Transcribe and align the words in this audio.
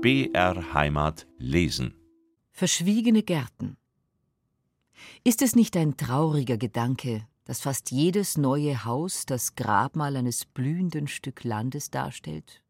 BR 0.00 0.74
Heimat 0.74 1.26
lesen. 1.38 1.92
Verschwiegene 2.52 3.24
Gärten. 3.24 3.76
Ist 5.24 5.42
es 5.42 5.56
nicht 5.56 5.76
ein 5.76 5.96
trauriger 5.96 6.56
Gedanke, 6.56 7.26
dass 7.44 7.62
fast 7.62 7.90
jedes 7.90 8.38
neue 8.38 8.84
Haus 8.84 9.26
das 9.26 9.56
Grabmal 9.56 10.14
eines 10.14 10.44
blühenden 10.44 11.08
Stück 11.08 11.42
Landes 11.42 11.90
darstellt? 11.90 12.62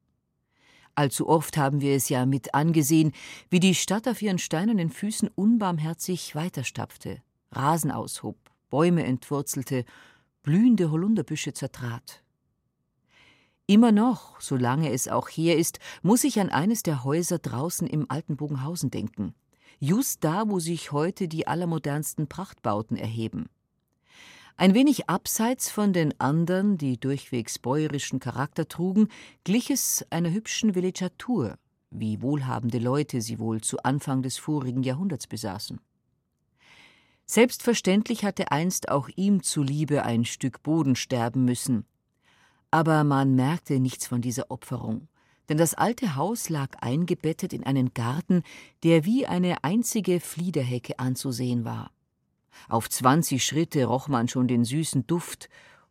Allzu 0.94 1.28
oft 1.28 1.58
haben 1.58 1.82
wir 1.82 1.94
es 1.94 2.08
ja 2.08 2.24
mit 2.24 2.54
angesehen, 2.54 3.12
wie 3.50 3.60
die 3.60 3.74
Stadt 3.74 4.08
auf 4.08 4.22
ihren 4.22 4.38
steinernen 4.38 4.88
Füßen 4.88 5.28
unbarmherzig 5.34 6.34
weiterstapfte, 6.34 7.20
Rasen 7.52 7.90
aushob, 7.90 8.38
Bäume 8.70 9.04
entwurzelte, 9.04 9.84
blühende 10.42 10.90
Holunderbüsche 10.90 11.52
zertrat. 11.52 12.22
Immer 13.70 13.92
noch, 13.92 14.40
solange 14.40 14.90
es 14.90 15.08
auch 15.08 15.28
her 15.28 15.58
ist, 15.58 15.78
muss 16.00 16.24
ich 16.24 16.40
an 16.40 16.48
eines 16.48 16.82
der 16.82 17.04
Häuser 17.04 17.38
draußen 17.38 17.86
im 17.86 18.06
alten 18.08 18.38
Bogenhausen 18.38 18.90
denken. 18.90 19.34
Just 19.78 20.24
da, 20.24 20.48
wo 20.48 20.58
sich 20.58 20.90
heute 20.90 21.28
die 21.28 21.46
allermodernsten 21.46 22.28
Prachtbauten 22.28 22.96
erheben. 22.96 23.50
Ein 24.56 24.72
wenig 24.72 25.10
abseits 25.10 25.70
von 25.70 25.92
den 25.92 26.18
anderen, 26.18 26.78
die 26.78 26.98
durchwegs 26.98 27.58
bäuerischen 27.58 28.20
Charakter 28.20 28.66
trugen, 28.66 29.08
glich 29.44 29.68
es 29.68 30.02
einer 30.08 30.30
hübschen 30.30 30.74
Villeggiatur, 30.74 31.58
wie 31.90 32.22
wohlhabende 32.22 32.78
Leute 32.78 33.20
sie 33.20 33.38
wohl 33.38 33.60
zu 33.60 33.76
Anfang 33.82 34.22
des 34.22 34.38
vorigen 34.38 34.82
Jahrhunderts 34.82 35.26
besaßen. 35.26 35.78
Selbstverständlich 37.26 38.24
hatte 38.24 38.50
einst 38.50 38.88
auch 38.88 39.10
ihm 39.14 39.42
zuliebe 39.42 40.04
ein 40.04 40.24
Stück 40.24 40.62
Boden 40.62 40.96
sterben 40.96 41.44
müssen. 41.44 41.84
Aber 42.70 43.04
man 43.04 43.34
merkte 43.34 43.80
nichts 43.80 44.06
von 44.06 44.20
dieser 44.20 44.50
Opferung, 44.50 45.08
denn 45.48 45.56
das 45.56 45.74
alte 45.74 46.16
Haus 46.16 46.50
lag 46.50 46.76
eingebettet 46.80 47.52
in 47.52 47.64
einen 47.64 47.94
Garten, 47.94 48.42
der 48.82 49.04
wie 49.04 49.26
eine 49.26 49.64
einzige 49.64 50.20
Fliederhecke 50.20 50.98
anzusehen 50.98 51.64
war. 51.64 51.90
Auf 52.68 52.90
zwanzig 52.90 53.44
Schritte 53.44 53.84
roch 53.84 54.08
man 54.08 54.28
schon 54.28 54.48
den 54.48 54.64
süßen 54.64 55.06
Duft, 55.06 55.48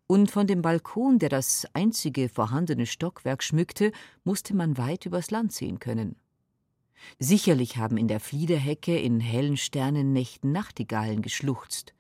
und 0.10 0.32
von 0.32 0.48
dem 0.48 0.62
Balkon, 0.62 1.20
der 1.20 1.28
das 1.28 1.68
einzige 1.74 2.30
vorhandene 2.30 2.86
Stockwerk 2.86 3.44
schmückte, 3.44 3.92
musste 4.24 4.56
man 4.56 4.78
weit 4.78 5.06
übers 5.06 5.32
Land 5.32 5.52
sehen 5.52 5.80
können. 5.80 6.16
Sicherlich 7.20 7.78
haben 7.78 7.98
in 7.98 8.08
der 8.08 8.22
Fliederhecke 8.22 8.98
in 8.98 9.20
hellen 9.20 9.58
Sternennächten 9.58 10.52
Nachtigallen 10.52 11.22
geschluchzt. 11.22 11.94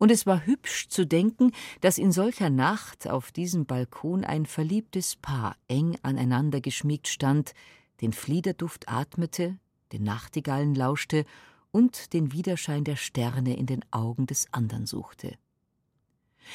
Und 0.00 0.10
es 0.10 0.24
war 0.24 0.46
hübsch 0.46 0.88
zu 0.88 1.06
denken, 1.06 1.52
dass 1.82 1.98
in 1.98 2.10
solcher 2.10 2.48
Nacht 2.48 3.06
auf 3.06 3.32
diesem 3.32 3.66
Balkon 3.66 4.24
ein 4.24 4.46
verliebtes 4.46 5.16
Paar 5.16 5.56
eng 5.68 5.98
aneinander 6.00 6.62
geschmiegt 6.62 7.06
stand, 7.06 7.52
den 8.00 8.14
Fliederduft 8.14 8.88
atmete, 8.88 9.58
den 9.92 10.02
Nachtigallen 10.02 10.74
lauschte 10.74 11.26
und 11.70 12.14
den 12.14 12.32
Widerschein 12.32 12.82
der 12.82 12.96
Sterne 12.96 13.58
in 13.58 13.66
den 13.66 13.84
Augen 13.90 14.24
des 14.24 14.46
andern 14.52 14.86
suchte. 14.86 15.36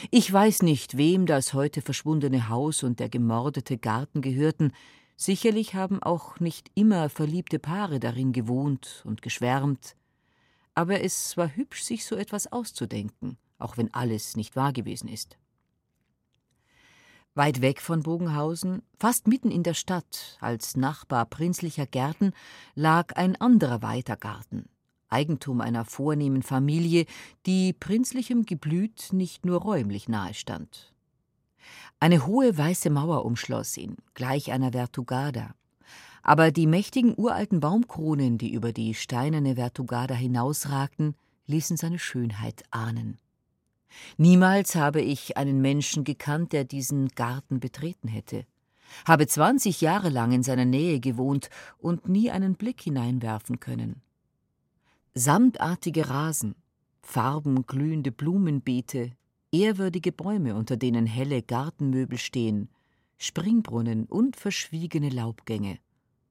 Ich 0.10 0.34
weiß 0.34 0.64
nicht, 0.64 0.98
wem 0.98 1.28
das 1.28 1.54
heute 1.54 1.84
verschwundene 1.84 2.50
Haus 2.50 2.82
und 2.82 3.00
der 3.00 3.10
gemordete 3.10 3.78
Garten 3.78 4.22
gehörten, 4.22 4.73
sicherlich 5.18 5.76
haben 5.76 6.02
auch 6.02 6.40
nicht 6.40 6.72
immer 6.73 7.10
verliebte 7.10 7.60
Paare 7.60 8.00
darin 8.00 8.34
gewohnt 8.34 9.04
und 9.06 9.22
geschwärmt, 9.22 9.96
aber 10.76 11.02
es 11.02 11.36
war 11.38 11.56
hübsch, 11.56 11.84
sich 11.84 12.06
so 12.06 12.16
etwas 12.16 12.52
auszudenken, 12.52 13.38
auch 13.58 13.78
wenn 13.78 13.94
alles 13.94 14.36
nicht 14.36 14.56
wahr 14.56 14.73
gewesen 14.73 15.08
ist. 15.08 15.38
Weit 17.34 17.62
weg 17.62 17.82
von 17.82 18.04
Bogenhausen, 18.04 18.82
fast 18.98 19.28
mitten 19.28 19.52
in 19.52 19.64
der 19.64 19.73
Stadt, 19.73 20.38
als 20.40 20.78
Nachbar 20.78 21.26
prinzlicher 21.26 21.86
Gärten, 21.86 22.32
lag 22.76 23.16
ein 23.16 23.36
anderer 23.36 23.82
weiter 23.82 24.16
Garten, 24.16 24.70
Eigentum 25.10 25.60
einer 25.60 25.83
vornehmen 25.83 26.44
Familie, 26.44 27.05
die 27.45 27.73
prinzlichem 27.73 28.45
Geblüt 28.45 29.11
nicht 29.11 29.45
nur 29.45 29.61
räumlich 29.61 30.08
nahestand. 30.08 30.94
Eine 31.99 32.26
hohe 32.26 32.58
weiße 32.58 32.89
Mauer 32.89 33.26
umschloss 33.26 33.76
ihn, 33.78 33.98
gleich 34.14 34.52
einer 34.52 34.72
Vertugada. 34.72 35.55
Aber 36.25 36.52
die 36.52 36.67
mächtigen 36.67 37.13
uralten 37.15 37.61
Baumkronen, 37.61 38.37
die 38.37 38.52
über 38.52 38.73
die 38.73 38.93
steinerne 38.93 39.55
Vertugada 39.55 40.13
hinausragten, 40.13 41.15
ließen 41.47 41.77
seine 41.77 41.99
Schönheit 41.99 42.63
ahnen. 42.71 43.17
Niemals 44.17 44.75
habe 44.75 44.99
ich 44.99 45.37
einen 45.37 45.61
Menschen 45.61 46.03
gekannt, 46.03 46.52
der 46.52 46.65
diesen 46.65 47.08
Garten 47.08 47.61
betreten 47.61 48.09
hätte, 48.09 48.45
habe 49.08 49.27
zwanzig 49.27 49.80
Jahre 49.80 50.09
lang 50.09 50.33
in 50.33 50.43
seiner 50.43 50.65
Nähe 50.65 50.99
gewohnt 50.99 51.49
und 51.77 52.09
nie 52.09 52.30
einen 52.30 52.55
Blick 52.55 52.81
hineinwerfen 52.81 53.61
können 53.61 54.02
samtartige 55.17 56.09
Rasen, 56.09 56.55
farbenglühende 57.02 58.11
Blumenbeete, 58.11 59.13
ehrwürdige 59.49 60.11
Bäume, 60.11 60.55
unter 60.55 60.75
denen 60.75 61.05
helle 61.05 61.42
Gartenmöbel 61.42 62.17
stehen, 62.17 62.69
Springbrunnen 63.17 64.05
und 64.07 64.36
verschwiegene 64.36 65.09
Laubgänge. 65.09 65.80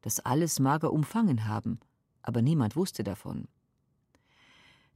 Das 0.04 0.20
alles 0.20 0.60
mag 0.60 0.82
er 0.82 0.92
umfangen 0.92 1.46
haben, 1.46 1.80
aber 2.20 2.42
niemand 2.42 2.76
wusste 2.76 3.04
davon. 3.04 3.48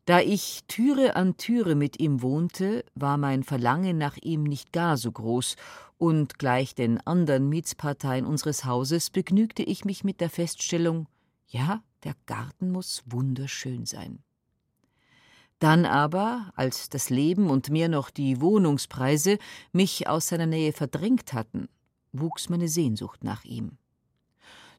Da 0.05 0.21
ich 0.21 0.65
Türe 0.69 1.17
an 1.17 1.39
Türe 1.39 1.75
mit 1.75 1.99
ihm 1.99 2.21
wohnte, 2.21 2.85
war 2.95 3.17
mein 3.17 3.43
Verlangen 3.43 3.97
nach 3.97 4.19
ihm 4.19 4.43
nicht 4.43 4.71
gar 4.71 4.99
so 4.99 5.11
groß, 5.11 5.57
und 5.97 6.39
gleich 6.39 6.75
den 6.75 7.01
anderen 7.07 7.49
Mietsparteien 7.49 8.27
unseres 8.27 8.67
Hauses 8.67 9.09
begnügte 9.09 9.63
ich 9.63 9.87
mich 9.87 10.05
mit 10.05 10.21
der 10.21 10.29
Feststellung, 10.29 11.09
ja, 11.47 11.83
der 12.05 12.15
Garten 12.27 12.71
muss 12.71 13.03
wunderschön 13.07 13.87
sein. 13.87 14.23
Dann 15.59 15.87
aber, 15.87 16.53
als 16.55 16.91
das 16.91 17.09
Leben 17.09 17.49
und 17.49 17.71
mehr 17.71 17.89
noch 17.89 18.11
die 18.11 18.43
Wohnungspreise 18.43 19.39
mich 19.73 20.07
aus 20.07 20.29
seiner 20.29 20.47
Nähe 20.47 20.75
verdrängt 20.75 21.33
hatten, 21.33 21.71
wuchs 22.13 22.51
meine 22.51 22.69
Sehnsucht 22.69 23.25
nach 23.25 23.45
ihm. 23.45 23.79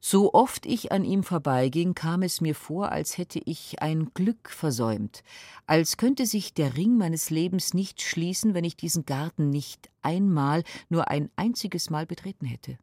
So 0.02 0.32
oft 0.32 0.64
ich 0.64 0.92
an 0.92 1.04
ihm 1.04 1.22
vorbeiging, 1.22 1.94
kam 1.94 2.22
es 2.22 2.40
mir 2.40 2.54
vor, 2.54 2.90
als 2.90 3.18
hätte 3.18 3.38
ich 3.44 3.82
ein 3.82 4.12
Glück 4.14 4.48
versäumt, 4.48 5.22
als 5.66 5.98
könnte 5.98 6.24
sich 6.24 6.54
der 6.54 6.74
Ring 6.76 6.96
meines 6.96 7.28
Lebens 7.28 7.74
nicht 7.74 8.00
schließen, 8.00 8.54
wenn 8.54 8.64
ich 8.64 8.78
diesen 8.78 9.04
Garten 9.04 9.50
nicht 9.50 9.90
einmal, 10.00 10.64
nur 10.88 11.08
ein 11.08 11.28
einziges 11.36 11.90
Mal 11.90 12.06
betreten 12.06 12.46
hätte. 12.46 12.78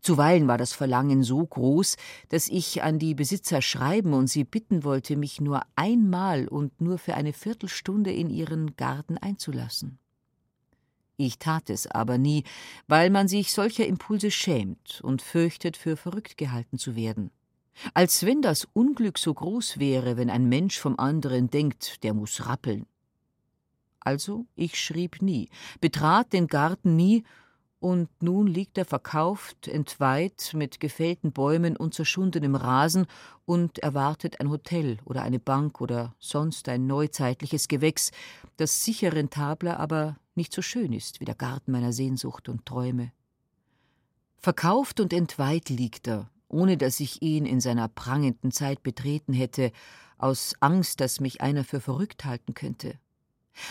Zuweilen 0.00 0.46
war 0.46 0.58
das 0.58 0.72
Verlangen 0.72 1.24
so 1.24 1.44
groß, 1.44 1.96
dass 2.28 2.48
ich 2.48 2.84
an 2.84 3.00
die 3.00 3.16
Besitzer 3.16 3.60
schreiben 3.60 4.12
und 4.12 4.28
sie 4.28 4.44
bitten 4.44 4.84
wollte, 4.84 5.16
mich 5.16 5.40
nur 5.40 5.62
einmal 5.74 6.46
und 6.46 6.80
nur 6.80 6.98
für 6.98 7.14
eine 7.14 7.32
Viertelstunde 7.32 8.12
in 8.12 8.30
ihren 8.30 8.76
Garten 8.76 9.18
einzulassen. 9.18 9.98
Ich 11.24 11.38
tat 11.38 11.70
es 11.70 11.86
aber 11.86 12.18
nie, 12.18 12.42
weil 12.88 13.08
man 13.08 13.28
sich 13.28 13.52
solcher 13.52 13.86
Impulse 13.86 14.32
schämt 14.32 15.00
und 15.02 15.22
fürchtet, 15.22 15.76
für 15.76 15.96
verrückt 15.96 16.36
gehalten 16.36 16.78
zu 16.78 16.96
werden. 16.96 17.30
Als 17.94 18.26
wenn 18.26 18.42
das 18.42 18.66
Unglück 18.72 19.18
so 19.18 19.32
groß 19.32 19.78
wäre, 19.78 20.16
wenn 20.16 20.30
ein 20.30 20.48
Mensch 20.48 20.80
vom 20.80 20.98
anderen 20.98 21.48
denkt, 21.48 22.02
der 22.02 22.12
muss 22.12 22.46
rappeln. 22.46 22.86
Also 24.00 24.46
ich 24.56 24.80
schrieb 24.80 25.22
nie, 25.22 25.48
betrat 25.80 26.32
den 26.32 26.48
Garten 26.48 26.96
nie 26.96 27.22
und 27.82 28.08
nun 28.22 28.46
liegt 28.46 28.78
er 28.78 28.84
verkauft, 28.84 29.66
entweiht, 29.66 30.54
mit 30.54 30.78
gefällten 30.78 31.32
Bäumen 31.32 31.76
und 31.76 31.94
zerschundenem 31.94 32.54
Rasen 32.54 33.06
und 33.44 33.80
erwartet 33.80 34.40
ein 34.40 34.50
Hotel 34.50 34.98
oder 35.04 35.22
eine 35.22 35.40
Bank 35.40 35.80
oder 35.80 36.14
sonst 36.20 36.68
ein 36.68 36.86
neuzeitliches 36.86 37.66
Gewächs, 37.66 38.12
das 38.56 38.84
sicher 38.84 39.12
rentabler, 39.12 39.80
aber 39.80 40.16
nicht 40.36 40.54
so 40.54 40.62
schön 40.62 40.92
ist 40.92 41.18
wie 41.20 41.24
der 41.24 41.34
Garten 41.34 41.72
meiner 41.72 41.92
Sehnsucht 41.92 42.48
und 42.48 42.64
Träume. 42.64 43.10
Verkauft 44.38 45.00
und 45.00 45.12
entweiht 45.12 45.68
liegt 45.68 46.06
er, 46.06 46.30
ohne 46.48 46.76
dass 46.76 47.00
ich 47.00 47.20
ihn 47.20 47.46
in 47.46 47.60
seiner 47.60 47.88
prangenden 47.88 48.52
Zeit 48.52 48.84
betreten 48.84 49.32
hätte, 49.32 49.72
aus 50.18 50.54
Angst, 50.60 51.00
dass 51.00 51.18
mich 51.18 51.40
einer 51.40 51.64
für 51.64 51.80
verrückt 51.80 52.24
halten 52.24 52.54
könnte. 52.54 52.98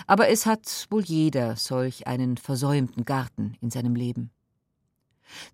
Aber 0.07 0.29
es 0.29 0.45
hat 0.45 0.87
wohl 0.89 1.03
jeder 1.03 1.55
solch 1.55 2.07
einen 2.07 2.37
versäumten 2.37 3.05
Garten 3.05 3.55
in 3.61 3.71
seinem 3.71 3.95
Leben. 3.95 4.31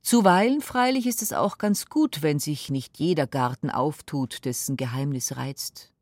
Zuweilen 0.01 0.62
freilich 0.62 1.06
ist 1.06 1.21
es 1.21 1.33
auch 1.33 1.57
ganz 1.57 1.85
gut, 1.85 2.21
wenn 2.21 2.39
sich 2.39 2.69
nicht 2.69 2.97
jeder 2.97 3.27
Garten 3.27 3.69
auftut, 3.69 4.45
dessen 4.45 4.75
Geheimnis 4.75 5.38
reizt. 5.38 5.94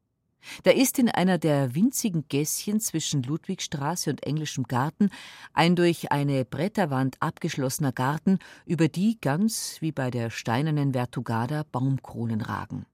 Da 0.63 0.71
ist 0.71 0.99
in 0.99 1.09
einer 1.09 1.37
der 1.37 1.73
winzigen 1.73 2.27
Gässchen 2.27 2.79
zwischen 2.79 3.23
Ludwigstraße 3.23 4.11
und 4.11 4.23
Englischem 4.23 4.65
Garten 4.65 5.09
ein 5.53 5.75
durch 5.75 6.11
eine 6.11 6.45
Bretterwand 6.45 7.17
abgeschlossener 7.19 7.91
Garten, 7.91 8.39
über 8.65 8.87
die 8.87 9.19
ganz 9.19 9.77
wie 9.79 9.91
bei 9.91 10.11
der 10.11 10.29
steinernen 10.29 10.93
Vertugada 10.93 11.63
Baumkronen 11.71 12.41
ragen. 12.41 12.85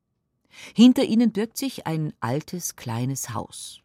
Hinter 0.76 1.04
ihnen 1.04 1.32
birgt 1.32 1.58
sich 1.58 1.88
ein 1.88 2.14
altes 2.20 2.76
kleines 2.76 3.34
Haus. 3.34 3.81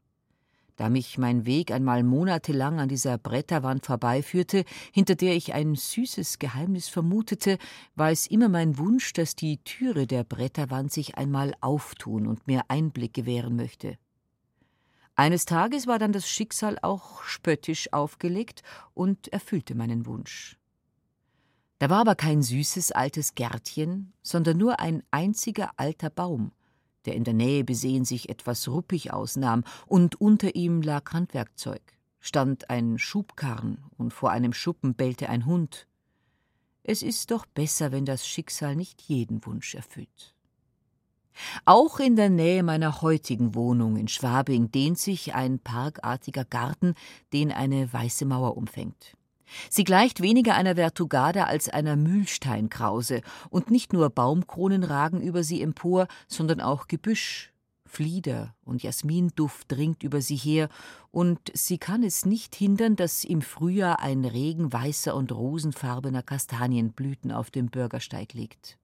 Da 0.77 0.91
mich 0.91 1.17
mein 1.17 1.47
Weg 1.47 1.71
einmal 1.71 2.03
monatelang 2.03 2.81
an 2.81 2.91
dieser 2.91 3.17
Bretterwand 3.17 3.87
vorbeiführte, 3.87 4.65
hinter 4.93 5.15
der 5.15 5.35
ich 5.35 5.55
ein 5.55 5.75
süßes 5.75 6.39
Geheimnis 6.39 6.89
vermutete, 6.89 7.57
war 7.95 8.11
es 8.11 8.27
immer 8.27 8.51
mein 8.51 8.77
Wunsch, 8.77 9.15
dass 9.15 9.35
die 9.35 9.57
Türe 9.65 10.07
der 10.07 10.23
Bretterwand 10.23 10.93
sich 10.93 11.17
einmal 11.17 11.55
auftun 11.63 12.27
und 12.27 12.47
mir 12.47 12.63
Einblick 12.69 13.15
gewähren 13.15 13.57
möchte. 13.57 13.97
Eines 15.15 15.47
Tages 15.47 15.87
war 15.87 15.99
dann 15.99 16.13
das 16.13 16.29
Schicksal 16.29 16.79
auch 16.83 17.23
spöttisch 17.23 17.91
aufgelegt 17.95 18.63
und 18.93 19.29
erfüllte 19.29 19.75
meinen 19.75 20.05
Wunsch. 20.05 20.59
Da 21.79 21.89
war 21.89 22.01
aber 22.01 22.17
kein 22.17 22.43
süßes 22.43 22.93
altes 22.93 23.35
Gärtchen, 23.35 24.13
sondern 24.23 24.59
nur 24.59 24.79
ein 24.79 25.03
einziger 25.11 25.71
alter 25.79 26.11
Baum, 26.11 26.53
der 27.07 27.15
in 27.15 27.25
der 27.25 27.35
Nähe 27.35 27.65
besehen 27.65 28.05
sich 28.05 28.29
etwas 28.29 28.69
ruppig 28.69 29.13
ausnahm, 29.13 29.65
und 29.87 30.21
unter 30.21 30.55
ihm 30.55 30.83
lag 30.83 31.13
Handwerkzeug, 31.13 31.83
stand 32.21 32.69
ein 32.69 32.99
Schubkarren, 32.99 33.85
und 33.97 34.13
vor 34.13 34.31
einem 34.31 34.53
Schuppen 34.53 34.95
bellte 34.95 35.29
ein 35.29 35.47
Hund. 35.47 35.87
Es 36.83 37.03
ist 37.03 37.31
doch 37.31 37.47
besser, 37.47 37.91
wenn 37.91 38.05
das 38.05 38.27
Schicksal 38.27 38.77
nicht 38.77 39.03
jeden 39.03 39.45
Wunsch 39.45 39.75
erfüllt. 39.75 40.35
Auch 41.65 41.99
in 41.99 42.17
der 42.17 42.31
Nähe 42.31 42.63
meiner 42.63 43.03
heutigen 43.03 43.55
Wohnung 43.55 43.97
in 43.97 44.09
Schwabing 44.09 44.71
dehnt 44.71 44.99
sich 44.99 45.35
ein 45.35 45.59
parkartiger 45.59 46.45
Garten, 46.45 46.95
den 47.33 47.53
eine 47.53 47.93
weiße 47.93 48.25
Mauer 48.25 48.57
umfängt. 48.57 49.17
Sie 49.71 49.85
gleicht 49.85 50.21
weniger 50.21 50.55
einer 50.55 50.77
Vertugada 50.77 51.45
als 51.45 51.69
einer 51.69 51.97
Mühlsteinkrause, 51.97 53.23
und 53.51 53.71
nicht 53.71 53.93
nur 53.93 54.11
Baumkronen 54.11 54.85
ragen 54.85 55.21
über 55.21 55.43
sie 55.43 55.63
empor, 55.63 56.09
sondern 56.29 56.61
auch 56.61 56.89
Gebüsch, 56.89 57.53
Flieder 57.87 58.55
und 58.65 58.83
Jasminduft 58.83 59.71
dringt 59.71 60.03
über 60.03 60.21
sie 60.21 60.37
her, 60.37 60.69
und 61.11 61.39
sie 61.55 61.79
kann 61.79 62.03
es 62.03 62.27
nicht 62.27 62.55
hindern, 62.55 62.97
dass 62.97 63.25
im 63.25 63.41
Frühjahr 63.41 64.01
ein 64.01 64.25
Regen 64.25 64.73
weißer 64.73 65.15
und 65.15 65.33
rosenfarbener 65.33 66.23
Kastanienblüten 66.23 67.33
auf 67.33 67.51
dem 67.51 67.69
Bürgersteig 67.69 68.35
liegt. 68.35 68.79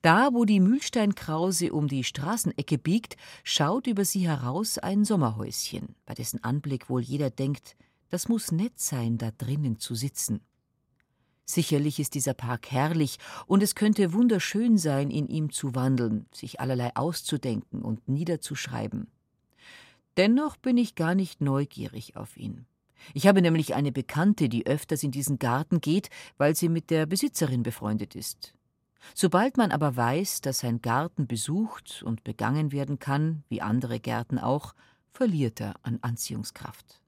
Da, 0.00 0.30
wo 0.32 0.44
die 0.44 0.58
Mühlsteinkrause 0.58 1.72
um 1.72 1.86
die 1.86 2.02
Straßenecke 2.02 2.76
biegt, 2.76 3.16
schaut 3.44 3.86
über 3.86 4.04
sie 4.04 4.26
heraus 4.26 4.78
ein 4.78 5.04
Sommerhäuschen, 5.04 5.94
bei 6.06 6.14
dessen 6.14 6.42
Anblick 6.42 6.90
wohl 6.90 7.02
jeder 7.02 7.30
denkt, 7.30 7.76
das 8.12 8.28
muss 8.28 8.52
nett 8.52 8.78
sein, 8.78 9.16
da 9.16 9.30
drinnen 9.30 9.78
zu 9.78 9.94
sitzen. 9.94 10.42
Sicherlich 11.46 11.98
ist 11.98 12.14
dieser 12.14 12.34
Park 12.34 12.70
herrlich, 12.70 13.18
und 13.46 13.62
es 13.62 13.74
könnte 13.74 14.12
wunderschön 14.12 14.76
sein, 14.76 15.10
in 15.10 15.28
ihm 15.28 15.50
zu 15.50 15.74
wandeln, 15.74 16.26
sich 16.30 16.60
allerlei 16.60 16.94
auszudenken 16.94 17.80
und 17.80 18.08
niederzuschreiben. 18.08 19.10
Dennoch 20.18 20.58
bin 20.58 20.76
ich 20.76 20.94
gar 20.94 21.14
nicht 21.14 21.40
neugierig 21.40 22.16
auf 22.16 22.36
ihn. 22.36 22.66
Ich 23.14 23.26
habe 23.26 23.40
nämlich 23.40 23.74
eine 23.74 23.92
Bekannte, 23.92 24.50
die 24.50 24.66
öfters 24.66 25.02
in 25.02 25.10
diesen 25.10 25.38
Garten 25.38 25.80
geht, 25.80 26.10
weil 26.36 26.54
sie 26.54 26.68
mit 26.68 26.90
der 26.90 27.06
Besitzerin 27.06 27.62
befreundet 27.62 28.14
ist. 28.14 28.54
Sobald 29.14 29.56
man 29.56 29.72
aber 29.72 29.96
weiß, 29.96 30.42
dass 30.42 30.64
ein 30.64 30.82
Garten 30.82 31.26
besucht 31.26 32.02
und 32.04 32.24
begangen 32.24 32.72
werden 32.72 32.98
kann, 32.98 33.42
wie 33.48 33.62
andere 33.62 34.00
Gärten 34.00 34.38
auch, 34.38 34.74
verliert 35.10 35.60
er 35.62 35.74
an 35.82 35.98
Anziehungskraft. 36.02 37.01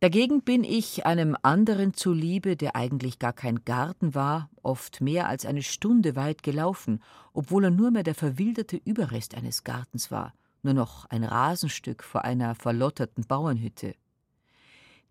Dagegen 0.00 0.40
bin 0.40 0.64
ich 0.64 1.04
einem 1.04 1.36
anderen 1.42 1.92
zuliebe, 1.92 2.56
der 2.56 2.74
eigentlich 2.74 3.18
gar 3.18 3.34
kein 3.34 3.66
Garten 3.66 4.14
war, 4.14 4.48
oft 4.62 5.02
mehr 5.02 5.28
als 5.28 5.44
eine 5.44 5.62
Stunde 5.62 6.16
weit 6.16 6.42
gelaufen, 6.42 7.02
obwohl 7.34 7.64
er 7.64 7.70
nur 7.70 7.90
mehr 7.90 8.02
der 8.02 8.14
verwilderte 8.14 8.80
Überrest 8.82 9.34
eines 9.34 9.62
Gartens 9.62 10.10
war, 10.10 10.32
nur 10.62 10.72
noch 10.72 11.04
ein 11.10 11.22
Rasenstück 11.22 12.02
vor 12.02 12.24
einer 12.24 12.54
verlotterten 12.54 13.26
Bauernhütte. 13.26 13.94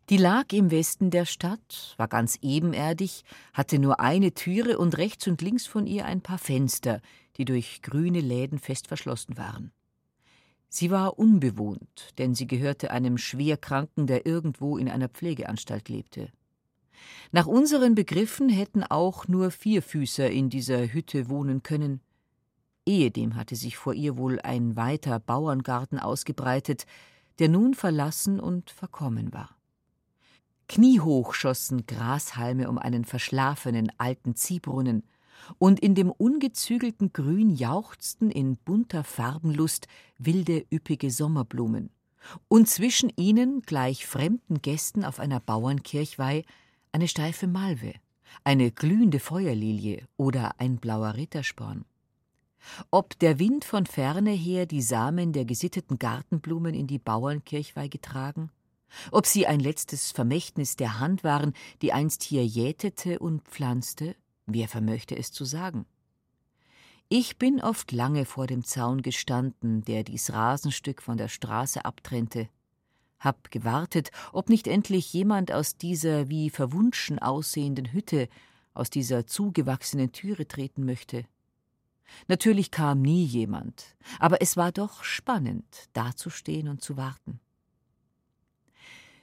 Die 0.09 0.17
lag 0.17 0.51
im 0.53 0.71
Westen 0.71 1.11
der 1.11 1.25
Stadt, 1.25 1.93
war 1.97 2.07
ganz 2.07 2.39
ebenerdig, 2.41 3.25
hatte 3.53 3.77
nur 3.77 3.99
eine 3.99 4.33
Türe 4.33 4.79
und 4.79 4.97
rechts 4.97 5.27
und 5.27 5.43
links 5.43 5.67
von 5.67 5.85
ihr 5.85 6.05
ein 6.05 6.21
paar 6.21 6.39
Fenster, 6.39 6.99
die 7.37 7.45
durch 7.45 7.83
grüne 7.83 8.21
Läden 8.21 8.57
fest 8.57 8.87
verschlossen 8.87 9.37
waren. 9.37 9.71
Sie 10.69 10.91
war 10.91 11.17
unbewohnt, 11.17 12.13
denn 12.19 12.35
sie 12.35 12.45
gehörte 12.45 12.91
einem 12.91 13.17
Schwerkranken, 13.17 14.05
der 14.05 14.25
irgendwo 14.25 14.77
in 14.77 14.87
einer 14.87 15.09
Pflegeanstalt 15.09 15.89
lebte. 15.89 16.31
Nach 17.31 17.47
unseren 17.47 17.95
Begriffen 17.95 18.49
hätten 18.49 18.83
auch 18.83 19.27
nur 19.27 19.51
Vierfüßer 19.51 20.29
in 20.29 20.49
dieser 20.49 20.93
Hütte 20.93 21.29
wohnen 21.29 21.63
können. 21.63 22.01
Ehedem 22.85 23.35
hatte 23.35 23.55
sich 23.55 23.77
vor 23.77 23.93
ihr 23.93 24.17
wohl 24.17 24.39
ein 24.41 24.75
weiter 24.75 25.19
Bauerngarten 25.19 25.99
ausgebreitet, 25.99 26.85
der 27.39 27.49
nun 27.49 27.73
verlassen 27.73 28.39
und 28.39 28.69
verkommen 28.69 29.33
war. 29.33 29.55
Kniehoch 30.67 31.33
schossen 31.33 31.87
Grashalme 31.87 32.69
um 32.69 32.77
einen 32.77 33.05
verschlafenen 33.05 33.91
alten 33.97 34.35
Ziehbrunnen, 34.35 35.03
und 35.57 35.79
in 35.79 35.95
dem 35.95 36.11
ungezügelten 36.11 37.13
Grün 37.13 37.49
jauchzten 37.49 38.31
in 38.31 38.57
bunter 38.57 39.03
Farbenlust 39.03 39.87
wilde, 40.17 40.65
üppige 40.71 41.11
Sommerblumen. 41.11 41.89
Und 42.47 42.67
zwischen 42.67 43.11
ihnen, 43.15 43.61
gleich 43.61 44.05
fremden 44.05 44.61
Gästen 44.61 45.05
auf 45.05 45.19
einer 45.19 45.39
Bauernkirchweih, 45.39 46.43
eine 46.91 47.07
steife 47.07 47.47
Malve, 47.47 47.93
eine 48.43 48.71
glühende 48.71 49.19
Feuerlilie 49.19 50.03
oder 50.17 50.59
ein 50.59 50.77
blauer 50.77 51.15
Rittersporn. 51.15 51.85
Ob 52.91 53.17
der 53.19 53.39
Wind 53.39 53.63
von 53.63 53.85
ferne 53.85 54.31
her 54.31 54.65
die 54.65 54.81
Samen 54.81 55.31
der 55.31 55.45
gesitteten 55.45 55.97
Gartenblumen 55.97 56.73
in 56.73 56.87
die 56.87 56.99
Bauernkirchweih 56.99 57.87
getragen? 57.87 58.51
Ob 59.11 59.25
sie 59.25 59.47
ein 59.47 59.59
letztes 59.59 60.11
Vermächtnis 60.11 60.75
der 60.75 60.99
Hand 60.99 61.23
waren, 61.23 61.53
die 61.81 61.93
einst 61.93 62.23
hier 62.23 62.45
jätete 62.45 63.19
und 63.19 63.43
pflanzte? 63.43 64.15
Wer 64.51 64.67
vermöchte 64.67 65.15
es 65.15 65.31
zu 65.31 65.45
sagen? 65.45 65.85
Ich 67.07 67.37
bin 67.37 67.61
oft 67.61 67.91
lange 67.91 68.25
vor 68.25 68.47
dem 68.47 68.63
Zaun 68.63 69.03
gestanden, 69.03 69.83
der 69.83 70.03
dies 70.03 70.33
Rasenstück 70.33 71.03
von 71.03 71.17
der 71.17 71.27
Straße 71.27 71.85
abtrennte, 71.85 72.49
hab 73.19 73.51
gewartet, 73.51 74.09
ob 74.33 74.49
nicht 74.49 74.65
endlich 74.65 75.13
jemand 75.13 75.51
aus 75.51 75.77
dieser 75.77 76.29
wie 76.29 76.49
verwunschen 76.49 77.19
aussehenden 77.19 77.93
Hütte, 77.93 78.27
aus 78.73 78.89
dieser 78.89 79.27
zugewachsenen 79.27 80.13
Türe 80.13 80.47
treten 80.47 80.83
möchte. 80.83 81.25
Natürlich 82.27 82.71
kam 82.71 83.03
nie 83.03 83.25
jemand, 83.25 83.95
aber 84.17 84.41
es 84.41 84.57
war 84.57 84.71
doch 84.71 85.03
spannend, 85.03 85.89
dazustehen 85.93 86.67
und 86.67 86.81
zu 86.81 86.97
warten. 86.97 87.39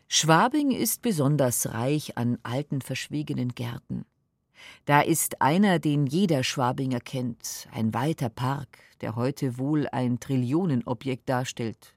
Schwabing 0.07 0.71
ist 0.71 1.03
besonders 1.03 1.73
reich 1.73 2.17
an 2.17 2.39
alten, 2.45 2.81
verschwiegenen 2.81 3.57
Gärten. 3.57 4.05
Da 4.85 5.01
ist 5.01 5.43
einer, 5.43 5.79
den 5.79 6.07
jeder 6.07 6.45
Schwabinger 6.45 7.01
kennt, 7.01 7.69
ein 7.73 7.95
weiter 7.95 8.29
Park, 8.29 8.79
der 9.01 9.17
heute 9.17 9.59
wohl 9.59 9.89
ein 9.89 10.21
Trillionenobjekt 10.21 11.29
darstellt. 11.29 11.95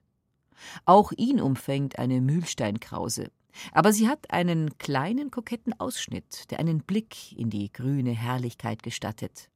Auch 0.85 1.11
ihn 1.15 1.39
umfängt 1.39 1.99
eine 1.99 2.21
Mühlsteinkrause, 2.21 3.31
aber 3.71 3.93
sie 3.93 4.07
hat 4.07 4.31
einen 4.31 4.77
kleinen 4.77 5.31
koketten 5.31 5.79
Ausschnitt, 5.79 6.51
der 6.51 6.59
einen 6.59 6.81
Blick 6.81 7.31
in 7.37 7.49
die 7.49 7.71
grüne 7.71 8.11
Herrlichkeit 8.11 8.83
gestattet. 8.83 9.49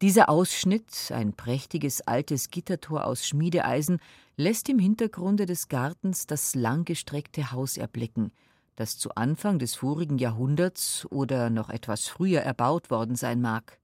Dieser 0.00 0.30
Ausschnitt, 0.30 1.12
ein 1.12 1.34
prächtiges 1.34 2.00
altes 2.00 2.50
Gittertor 2.50 3.04
aus 3.04 3.26
Schmiedeeisen, 3.26 4.00
lässt 4.36 4.70
im 4.70 4.78
Hintergrunde 4.78 5.44
des 5.44 5.68
Gartens 5.68 6.26
das 6.26 6.54
langgestreckte 6.54 7.52
Haus 7.52 7.76
erblicken, 7.76 8.32
das 8.80 8.96
zu 8.96 9.14
Anfang 9.14 9.58
des 9.58 9.74
vorigen 9.74 10.16
Jahrhunderts 10.16 11.06
oder 11.10 11.50
noch 11.50 11.68
etwas 11.68 12.08
früher 12.08 12.40
erbaut 12.40 12.90
worden 12.90 13.14
sein 13.14 13.42
mag. 13.42 13.78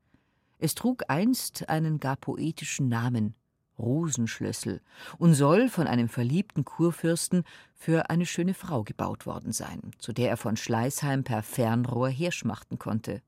Es 0.58 0.74
trug 0.74 1.04
einst 1.08 1.68
einen 1.68 2.00
gar 2.00 2.16
poetischen 2.16 2.88
Namen 2.88 3.34
Rosenschlössel 3.78 4.80
und 5.18 5.34
soll 5.34 5.68
von 5.68 5.86
einem 5.86 6.08
verliebten 6.08 6.64
Kurfürsten 6.64 7.44
für 7.74 8.08
eine 8.08 8.24
schöne 8.24 8.54
Frau 8.54 8.84
gebaut 8.84 9.26
worden 9.26 9.52
sein, 9.52 9.90
zu 9.98 10.14
der 10.14 10.30
er 10.30 10.38
von 10.38 10.56
Schleißheim 10.56 11.24
per 11.24 11.42
Fernrohr 11.42 12.08
herschmachten 12.08 12.78
konnte. 12.78 13.20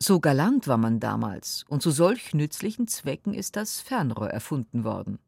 So 0.00 0.18
galant 0.18 0.66
war 0.66 0.78
man 0.78 0.98
damals, 0.98 1.64
und 1.68 1.82
zu 1.82 1.92
solch 1.92 2.34
nützlichen 2.34 2.88
Zwecken 2.88 3.32
ist 3.32 3.54
das 3.54 3.80
Fernrohr 3.80 4.30
erfunden 4.30 4.82
worden. 4.82 5.20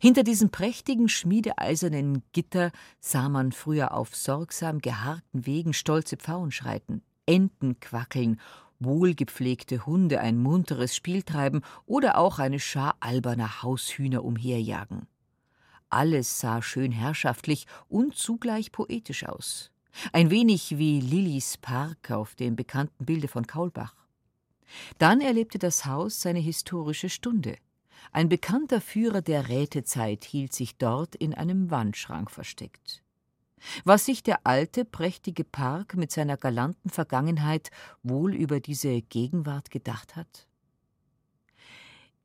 Hinter 0.00 0.22
diesem 0.22 0.50
prächtigen 0.50 1.08
schmiedeeisernen 1.08 2.22
Gitter 2.32 2.70
sah 3.00 3.28
man 3.28 3.52
früher 3.52 3.94
auf 3.94 4.14
sorgsam 4.14 4.80
geharkten 4.80 5.46
Wegen 5.46 5.72
stolze 5.72 6.16
Pfauen 6.16 6.50
schreiten, 6.50 7.02
Enten 7.26 7.80
quackeln, 7.80 8.40
wohlgepflegte 8.80 9.86
Hunde 9.86 10.20
ein 10.20 10.38
munteres 10.38 10.94
Spiel 10.94 11.22
treiben 11.22 11.62
oder 11.86 12.18
auch 12.18 12.38
eine 12.38 12.60
Schar 12.60 12.96
alberner 13.00 13.62
Haushühner 13.62 14.24
umherjagen. 14.24 15.06
Alles 15.90 16.40
sah 16.40 16.60
schön 16.60 16.92
herrschaftlich 16.92 17.66
und 17.88 18.16
zugleich 18.16 18.72
poetisch 18.72 19.24
aus. 19.24 19.70
Ein 20.12 20.30
wenig 20.30 20.76
wie 20.76 21.00
Lillys 21.00 21.56
Park 21.56 22.10
auf 22.10 22.34
dem 22.34 22.56
bekannten 22.56 23.04
Bilde 23.04 23.28
von 23.28 23.46
Kaulbach. 23.46 23.94
Dann 24.98 25.20
erlebte 25.20 25.58
das 25.58 25.86
Haus 25.86 26.20
seine 26.20 26.40
historische 26.40 27.08
Stunde. 27.08 27.56
Ein 28.12 28.28
bekannter 28.28 28.80
Führer 28.80 29.22
der 29.22 29.48
Rätezeit 29.48 30.24
hielt 30.24 30.52
sich 30.52 30.76
dort 30.76 31.14
in 31.14 31.34
einem 31.34 31.70
Wandschrank 31.70 32.30
versteckt. 32.30 33.02
Was 33.84 34.04
sich 34.04 34.22
der 34.22 34.40
alte, 34.44 34.84
prächtige 34.84 35.44
Park 35.44 35.96
mit 35.96 36.12
seiner 36.12 36.36
galanten 36.36 36.90
Vergangenheit 36.90 37.70
wohl 38.02 38.34
über 38.34 38.60
diese 38.60 39.00
Gegenwart 39.00 39.70
gedacht 39.70 40.16
hat? 40.16 40.46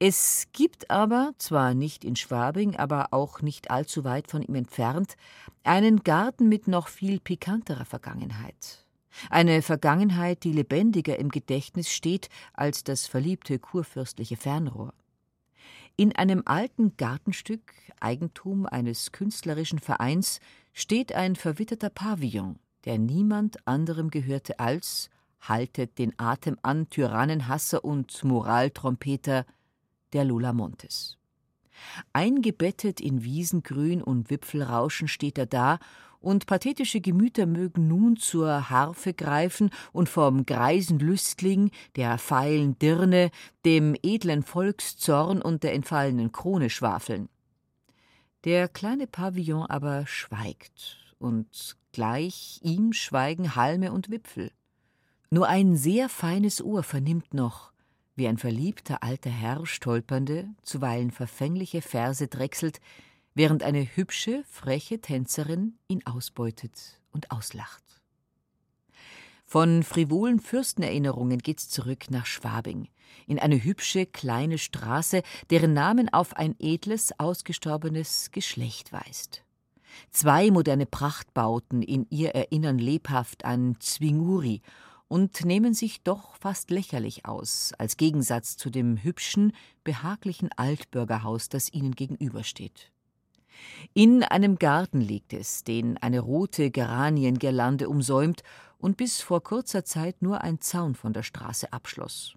Es 0.01 0.47
gibt 0.53 0.89
aber, 0.89 1.33
zwar 1.39 1.73
nicht 1.73 2.05
in 2.05 2.15
Schwabing, 2.15 2.77
aber 2.77 3.09
auch 3.11 3.41
nicht 3.41 3.69
allzu 3.69 4.05
weit 4.05 4.31
von 4.31 4.41
ihm 4.41 4.55
entfernt, 4.55 5.15
einen 5.63 6.03
Garten 6.03 6.47
mit 6.47 6.69
noch 6.69 6.87
viel 6.87 7.19
pikanterer 7.19 7.83
Vergangenheit. 7.83 8.85
Eine 9.29 9.61
Vergangenheit, 9.61 10.45
die 10.45 10.53
lebendiger 10.53 11.19
im 11.19 11.29
Gedächtnis 11.29 11.91
steht 11.91 12.29
als 12.53 12.85
das 12.85 13.07
verliebte 13.07 13.59
kurfürstliche 13.59 14.37
Fernrohr. 14.37 14.93
In 15.99 16.15
einem 16.15 16.43
alten 16.45 16.95
Gartenstück, 16.95 17.73
Eigentum 17.99 18.65
eines 18.65 19.11
künstlerischen 19.11 19.79
Vereins, 19.79 20.39
steht 20.71 21.11
ein 21.11 21.35
verwitterter 21.35 21.89
Pavillon, 21.89 22.57
der 22.85 22.97
niemand 22.97 23.67
anderem 23.67 24.09
gehörte 24.09 24.61
als, 24.61 25.09
haltet 25.41 25.99
den 25.99 26.17
Atem 26.17 26.55
an, 26.61 26.89
Tyrannenhasser 26.89 27.83
und 27.83 28.23
Moraltrompeter, 28.23 29.45
der 30.13 30.23
Lola 30.23 30.53
Montes. 30.53 31.17
Eingebettet 32.13 33.01
in 33.01 33.25
Wiesengrün 33.25 34.01
und 34.01 34.29
Wipfelrauschen 34.29 35.09
steht 35.09 35.37
er 35.37 35.47
da, 35.47 35.79
und 36.19 36.45
pathetische 36.45 37.01
Gemüter 37.01 37.45
mögen 37.45 37.87
nun 37.87 38.17
zur 38.17 38.69
Harfe 38.69 39.13
greifen 39.13 39.69
und 39.91 40.09
vom 40.09 40.45
greisen 40.45 40.99
Lüstling, 40.99 41.71
der 41.95 42.17
feilen 42.17 42.77
Dirne, 42.79 43.31
dem 43.65 43.95
edlen 44.03 44.43
Volkszorn 44.43 45.41
und 45.41 45.63
der 45.63 45.73
entfallenen 45.73 46.31
Krone 46.31 46.69
schwafeln. 46.69 47.29
Der 48.45 48.67
kleine 48.67 49.07
Pavillon 49.07 49.65
aber 49.65 50.07
schweigt, 50.07 50.97
und 51.19 51.75
gleich 51.91 52.59
ihm 52.63 52.93
schweigen 52.93 53.55
Halme 53.55 53.91
und 53.91 54.09
Wipfel. 54.09 54.51
Nur 55.29 55.47
ein 55.47 55.75
sehr 55.75 56.09
feines 56.09 56.61
Ohr 56.61 56.83
vernimmt 56.83 57.33
noch, 57.33 57.71
wie 58.15 58.27
ein 58.27 58.37
verliebter 58.37 59.03
alter 59.03 59.29
Herr 59.29 59.65
stolpernde, 59.65 60.49
zuweilen 60.63 61.11
verfängliche 61.11 61.81
Verse 61.81 62.27
drechselt, 62.27 62.79
während 63.33 63.63
eine 63.63 63.83
hübsche, 63.83 64.43
freche 64.47 64.99
Tänzerin 64.99 65.77
ihn 65.87 66.05
ausbeutet 66.05 66.99
und 67.11 67.31
auslacht. 67.31 67.83
Von 69.45 69.81
frivolen 69.81 70.39
Fürstenerinnerungen 70.39 71.39
geht's 71.39 71.69
zurück 71.69 72.11
nach 72.11 72.27
Schwabing, 72.27 72.87
in 73.25 73.39
eine 73.39 73.63
hübsche 73.63 74.05
kleine 74.05 74.59
Straße, 74.59 75.23
deren 75.49 75.73
Namen 75.73 76.07
auf 76.13 76.35
ein 76.37 76.55
edles, 76.59 77.19
ausgestorbenes 77.19 78.29
Geschlecht 78.31 78.93
weist. 78.93 79.43
Zwei 80.11 80.51
moderne 80.51 80.85
Prachtbauten 80.85 81.81
in 81.81 82.05
ihr 82.11 82.35
erinnern 82.35 82.77
lebhaft 82.77 83.43
an 83.43 83.75
Zwinguri 83.79 84.61
und 85.07 85.43
nehmen 85.43 85.73
sich 85.73 86.03
doch 86.03 86.35
fast 86.35 86.69
lächerlich 86.69 87.25
aus, 87.25 87.73
als 87.77 87.97
Gegensatz 87.97 88.55
zu 88.55 88.69
dem 88.69 89.01
hübschen, 89.01 89.53
behaglichen 89.83 90.51
Altbürgerhaus, 90.55 91.49
das 91.49 91.73
ihnen 91.73 91.95
gegenübersteht. 91.95 92.91
In 93.93 94.23
einem 94.23 94.57
Garten 94.57 95.01
liegt 95.01 95.33
es, 95.33 95.63
den 95.63 95.97
eine 95.97 96.19
rote 96.19 96.71
Geraniengirlande 96.71 97.89
umsäumt 97.89 98.43
und 98.77 98.97
bis 98.97 99.21
vor 99.21 99.43
kurzer 99.43 99.83
Zeit 99.83 100.21
nur 100.21 100.41
ein 100.41 100.61
Zaun 100.61 100.95
von 100.95 101.13
der 101.13 101.23
Straße 101.23 101.73
abschloss. 101.73 102.35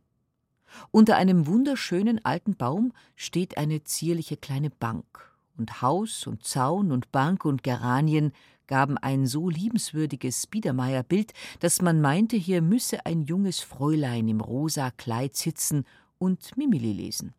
Unter 0.91 1.17
einem 1.17 1.47
wunderschönen 1.47 2.25
alten 2.25 2.57
Baum 2.57 2.93
steht 3.15 3.59
eine 3.59 3.85
zierliche 3.85 4.37
kleine 4.37 4.71
Bank, 4.71 5.33
und 5.59 5.83
Haus 5.83 6.27
und 6.27 6.45
Zaun 6.45 6.93
und 6.93 7.13
Bank 7.13 7.45
und 7.45 7.63
Geranien 7.63 8.33
gaben 8.67 8.97
ein 8.97 9.27
so 9.27 9.51
liebenswürdiges 9.51 10.47
Biedermeierbild, 10.47 11.33
dass 11.61 11.83
man 11.83 12.01
meinte, 12.01 12.37
hier 12.37 12.63
müsse 12.63 13.05
ein 13.05 13.23
junges 13.23 13.61
Fräulein 13.61 14.29
im 14.29 14.41
rosa 14.41 14.91
Kleid 14.91 15.37
sitzen 15.37 15.85
und 16.19 16.57
Mimili 16.57 16.93
lesen. 16.93 17.35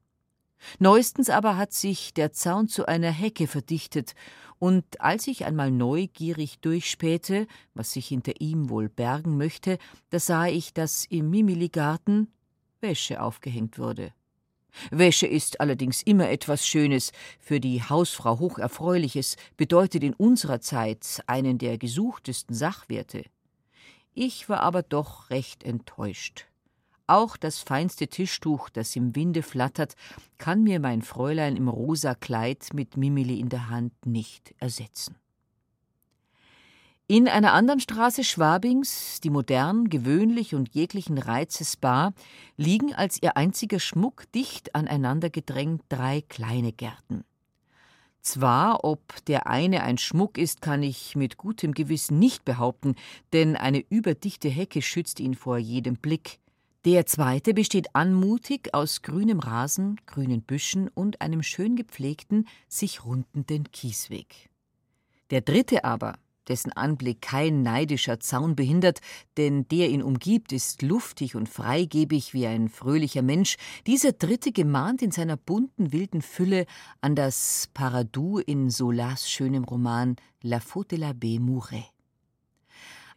Neuestens 0.79 1.29
aber 1.29 1.57
hat 1.57 1.73
sich 1.73 2.13
der 2.13 2.31
Zaun 2.31 2.67
zu 2.67 2.85
einer 2.87 3.11
Hecke 3.11 3.47
verdichtet, 3.47 4.13
und 4.59 5.01
als 5.01 5.27
ich 5.27 5.43
einmal 5.43 5.71
neugierig 5.71 6.59
durchspähte, 6.59 7.47
was 7.73 7.91
sich 7.91 8.07
hinter 8.07 8.39
ihm 8.39 8.69
wohl 8.69 8.87
bergen 8.87 9.35
möchte, 9.35 9.77
da 10.09 10.19
sah 10.19 10.45
ich, 10.47 10.73
dass 10.73 11.03
im 11.03 11.29
Mimili-Garten 11.29 12.31
Wäsche 12.79 13.21
aufgehängt 13.21 13.77
wurde. 13.77 14.13
Wäsche 14.89 15.27
ist 15.27 15.59
allerdings 15.59 16.01
immer 16.01 16.29
etwas 16.29 16.65
Schönes, 16.65 17.11
für 17.39 17.59
die 17.59 17.83
Hausfrau 17.83 18.39
hocherfreuliches, 18.39 19.35
bedeutet 19.57 20.03
in 20.03 20.13
unserer 20.13 20.61
Zeit 20.61 21.21
einen 21.27 21.57
der 21.57 21.77
gesuchtesten 21.77 22.53
Sachwerte. 22.53 23.23
Ich 24.13 24.47
war 24.49 24.61
aber 24.61 24.83
doch 24.83 25.29
recht 25.29 25.63
enttäuscht. 25.63 26.45
Auch 27.07 27.35
das 27.35 27.59
feinste 27.59 28.07
Tischtuch, 28.07 28.69
das 28.69 28.95
im 28.95 29.15
Winde 29.15 29.43
flattert, 29.43 29.95
kann 30.37 30.63
mir 30.63 30.79
mein 30.79 31.01
Fräulein 31.01 31.57
im 31.57 31.67
rosa 31.67 32.15
Kleid 32.15 32.69
mit 32.73 32.95
Mimili 32.95 33.39
in 33.39 33.49
der 33.49 33.69
Hand 33.69 34.05
nicht 34.05 34.55
ersetzen. 34.59 35.15
In 37.07 37.27
einer 37.27 37.51
anderen 37.51 37.81
Straße 37.81 38.23
Schwabings, 38.23 39.19
die 39.21 39.29
modern, 39.29 39.89
gewöhnlich 39.89 40.55
und 40.55 40.73
jeglichen 40.73 41.17
Reizes 41.17 41.75
bar, 41.75 42.13
liegen 42.55 42.93
als 42.93 43.21
ihr 43.21 43.35
einziger 43.35 43.79
Schmuck 43.79 44.31
dicht 44.31 44.73
aneinander 44.73 45.29
gedrängt 45.29 45.83
drei 45.89 46.21
kleine 46.21 46.71
Gärten. 46.71 47.25
Zwar, 48.21 48.85
ob 48.85 49.01
der 49.25 49.47
eine 49.47 49.83
ein 49.83 49.97
Schmuck 49.97 50.37
ist, 50.37 50.61
kann 50.61 50.81
ich 50.81 51.17
mit 51.17 51.35
gutem 51.35 51.73
Gewissen 51.73 52.19
nicht 52.19 52.45
behaupten, 52.45 52.95
denn 53.33 53.57
eine 53.57 53.83
überdichte 53.89 54.47
Hecke 54.47 54.81
schützt 54.81 55.19
ihn 55.19 55.35
vor 55.35 55.57
jedem 55.57 55.97
Blick. 55.97 56.39
Der 56.85 57.05
zweite 57.05 57.53
besteht 57.53 57.95
anmutig 57.95 58.73
aus 58.73 59.03
grünem 59.03 59.39
Rasen, 59.39 60.01
grünen 60.05 60.41
Büschen 60.41 60.89
und 60.89 61.21
einem 61.21 61.41
schön 61.41 61.77
gepflegten, 61.77 62.45
sich 62.67 63.05
rundenden 63.05 63.71
Kiesweg. 63.71 64.49
Der 65.29 65.39
dritte 65.39 65.85
aber, 65.85 66.15
dessen 66.49 66.73
Anblick 66.73 67.21
kein 67.21 67.61
neidischer 67.61 68.19
Zaun 68.19 68.57
behindert, 68.57 68.99
denn 69.37 69.65
der 69.69 69.89
ihn 69.91 70.03
umgibt, 70.03 70.51
ist 70.51 70.81
luftig 70.81 71.35
und 71.35 71.47
freigebig 71.47 72.33
wie 72.33 72.47
ein 72.47 72.67
fröhlicher 72.67 73.21
Mensch, 73.21 73.55
dieser 73.87 74.11
dritte 74.11 74.51
gemahnt 74.51 75.01
in 75.01 75.11
seiner 75.11 75.37
bunten, 75.37 75.93
wilden 75.93 76.21
Fülle 76.21 76.65
an 76.99 77.15
das 77.15 77.69
Paradou 77.73 78.39
in 78.39 78.69
Solas 78.69 79.29
schönem 79.29 79.63
Roman 79.63 80.17
La 80.41 80.59
Faute 80.59 80.97
de 80.97 80.99
la 80.99 81.13
Baie 81.13 81.39
Mouret. 81.39 81.92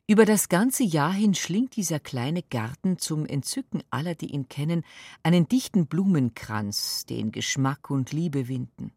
Über 0.08 0.24
das 0.24 0.48
ganze 0.48 0.84
Jahr 0.84 1.12
hin 1.12 1.34
schlingt 1.34 1.74
dieser 1.74 1.98
kleine 1.98 2.44
Garten 2.44 2.96
zum 2.96 3.26
Entzücken 3.26 3.82
aller, 3.90 4.14
die 4.14 4.32
ihn 4.32 4.48
kennen, 4.48 4.84
einen 5.24 5.48
dichten 5.48 5.88
Blumenkranz, 5.88 7.06
den 7.06 7.32
Geschmack 7.32 7.90
und 7.90 8.12
Liebe 8.12 8.46
winden. 8.46 8.92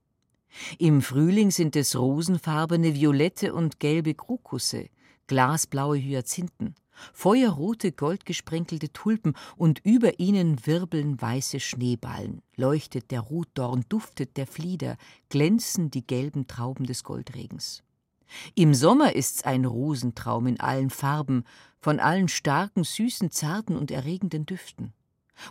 Im 0.77 1.01
Frühling 1.01 1.49
sind 1.49 1.75
es 1.75 1.95
rosenfarbene 1.95 2.93
violette 2.93 3.55
und 3.55 3.79
gelbe 3.79 4.13
Krokusse, 4.13 4.89
glasblaue 5.25 5.97
Hyazinthen, 5.97 6.75
feuerrote 7.11 7.91
goldgesprenkelte 7.91 8.93
Tulpen 8.93 9.33
und 9.57 9.79
über 9.83 10.19
ihnen 10.19 10.63
wirbeln 10.67 11.19
weiße 11.19 11.59
Schneeballen, 11.59 12.43
leuchtet 12.55 13.09
der 13.09 13.21
Rotdorn, 13.21 13.83
duftet 13.89 14.37
der 14.37 14.45
Flieder, 14.45 14.95
glänzen 15.29 15.89
die 15.89 16.05
gelben 16.05 16.45
Trauben 16.45 16.85
des 16.85 17.03
Goldregens. 17.03 17.81
Im 18.55 18.74
Sommer 18.74 19.15
ist's 19.15 19.43
ein 19.43 19.65
Rosentraum 19.65 20.48
in 20.48 20.59
allen 20.59 20.89
Farben, 20.89 21.43
von 21.79 22.00
allen 22.00 22.27
starken, 22.27 22.83
süßen, 22.83 23.31
zarten 23.31 23.77
und 23.77 23.91
erregenden 23.91 24.45
Düften. 24.45 24.93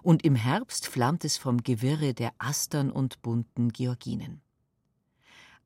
Und 0.03 0.25
im 0.25 0.35
Herbst 0.35 0.87
flammt 0.87 1.25
es 1.25 1.39
vom 1.39 1.63
Gewirre 1.63 2.13
der 2.13 2.33
Astern 2.39 2.91
und 2.91 3.23
bunten 3.23 3.71
Georginen. 3.73 4.43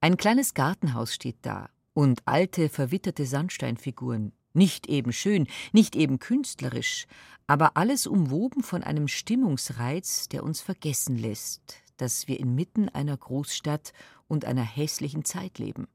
Ein 0.01 0.17
kleines 0.17 0.55
Gartenhaus 0.55 1.15
steht 1.15 1.39
da 1.43 1.69
und 1.93 2.23
alte, 2.27 2.69
verwitterte 2.69 3.27
Sandsteinfiguren, 3.27 4.33
nicht 4.55 4.87
eben 4.87 5.13
schön, 5.13 5.47
nicht 5.73 5.97
eben 5.97 6.19
künstlerisch, 6.19 7.07
aber 7.47 7.77
alles 7.77 8.07
umwoben 8.07 8.63
von 8.63 8.83
einem 8.83 9.09
Stimmungsreiz, 9.09 10.29
der 10.29 10.45
uns 10.45 10.61
vergessen 10.61 11.17
lässt, 11.17 11.83
dass 11.97 12.29
wir 12.29 12.39
inmitten 12.39 12.89
einer 12.89 13.17
Großstadt 13.17 13.93
und 14.29 14.45
einer 14.45 14.63
hässlichen 14.63 15.25
Zeit 15.25 15.59
leben 15.59 15.89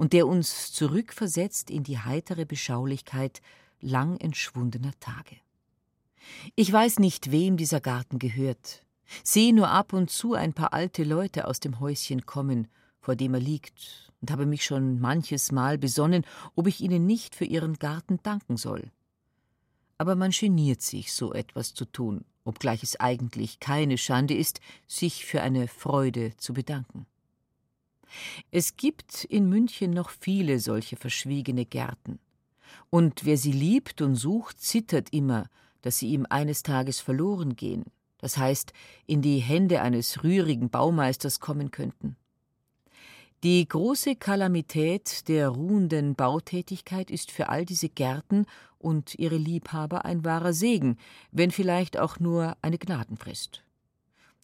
und 0.00 0.14
der 0.14 0.26
uns 0.26 0.72
zurückversetzt 0.72 1.68
in 1.68 1.84
die 1.84 1.98
heitere 1.98 2.46
Beschaulichkeit 2.46 3.42
lang 3.82 4.16
entschwundener 4.16 4.98
Tage. 4.98 5.36
Ich 6.54 6.72
weiß 6.72 7.00
nicht, 7.00 7.30
wem 7.30 7.58
dieser 7.58 7.82
Garten 7.82 8.18
gehört, 8.18 8.86
sehe 9.22 9.54
nur 9.54 9.68
ab 9.68 9.92
und 9.92 10.08
zu 10.08 10.32
ein 10.32 10.54
paar 10.54 10.72
alte 10.72 11.04
Leute 11.04 11.46
aus 11.46 11.60
dem 11.60 11.80
Häuschen 11.80 12.24
kommen, 12.24 12.68
vor 12.98 13.14
dem 13.14 13.34
er 13.34 13.40
liegt, 13.40 14.10
und 14.22 14.30
habe 14.30 14.46
mich 14.46 14.64
schon 14.64 15.00
manches 15.00 15.52
Mal 15.52 15.76
besonnen, 15.76 16.24
ob 16.54 16.66
ich 16.66 16.80
ihnen 16.80 17.04
nicht 17.04 17.34
für 17.34 17.44
ihren 17.44 17.74
Garten 17.74 18.20
danken 18.22 18.56
soll. 18.56 18.90
Aber 19.98 20.14
man 20.14 20.30
geniert 20.30 20.80
sich, 20.80 21.12
so 21.12 21.34
etwas 21.34 21.74
zu 21.74 21.84
tun, 21.84 22.24
obgleich 22.44 22.82
es 22.82 22.98
eigentlich 22.98 23.60
keine 23.60 23.98
Schande 23.98 24.32
ist, 24.32 24.62
sich 24.86 25.26
für 25.26 25.42
eine 25.42 25.68
Freude 25.68 26.34
zu 26.38 26.54
bedanken. 26.54 27.04
Es 28.50 28.76
gibt 28.76 29.24
in 29.24 29.48
München 29.48 29.90
noch 29.90 30.10
viele 30.10 30.58
solche 30.58 30.96
verschwiegene 30.96 31.64
Gärten. 31.64 32.18
Und 32.90 33.24
wer 33.24 33.36
sie 33.36 33.52
liebt 33.52 34.02
und 34.02 34.16
sucht, 34.16 34.60
zittert 34.60 35.12
immer, 35.12 35.48
dass 35.82 35.98
sie 35.98 36.08
ihm 36.08 36.26
eines 36.28 36.62
Tages 36.62 37.00
verloren 37.00 37.56
gehen, 37.56 37.84
das 38.18 38.36
heißt 38.36 38.72
in 39.06 39.22
die 39.22 39.38
Hände 39.38 39.80
eines 39.80 40.22
rührigen 40.22 40.70
Baumeisters 40.70 41.40
kommen 41.40 41.70
könnten. 41.70 42.16
Die 43.42 43.66
große 43.66 44.16
Kalamität 44.16 45.26
der 45.28 45.48
ruhenden 45.48 46.14
Bautätigkeit 46.14 47.10
ist 47.10 47.30
für 47.30 47.48
all 47.48 47.64
diese 47.64 47.88
Gärten 47.88 48.44
und 48.78 49.14
ihre 49.14 49.38
Liebhaber 49.38 50.04
ein 50.04 50.26
wahrer 50.26 50.52
Segen, 50.52 50.98
wenn 51.32 51.50
vielleicht 51.50 51.98
auch 51.98 52.20
nur 52.20 52.56
eine 52.60 52.76
Gnadenfrist. 52.76 53.62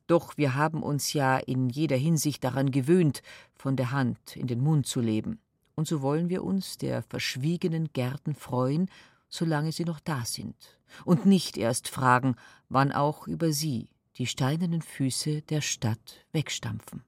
Doch 0.07 0.37
wir 0.37 0.55
haben 0.55 0.83
uns 0.83 1.13
ja 1.13 1.37
in 1.37 1.69
jeder 1.69 1.97
Hinsicht 1.97 2.45
daran 2.45 2.71
gewöhnt, 2.71 3.23
von 3.55 3.77
der 3.77 3.91
Hand 3.91 4.37
in 4.37 4.47
den 4.47 4.61
Mund 4.61 4.87
zu 4.87 5.01
leben, 5.01 5.41
und 5.75 5.87
so 5.87 6.01
wollen 6.01 6.29
wir 6.29 6.43
uns 6.43 6.79
der 6.79 7.03
verschwiegenen 7.03 7.93
Gärten 7.93 8.35
freuen, 8.35 8.89
solange 9.29 9.73
sie 9.73 9.85
noch 9.85 10.01
da 10.01 10.25
sind, 10.25 10.57
und 11.05 11.27
nicht 11.27 11.57
erst 11.57 11.89
fragen, 11.89 12.37
wann 12.69 12.93
auch 12.93 13.27
über 13.27 13.53
sie 13.53 13.91
die 14.17 14.27
steinernen 14.27 14.81
Füße 14.81 15.43
der 15.43 15.61
Stadt 15.61 16.25
wegstampfen. 16.33 17.03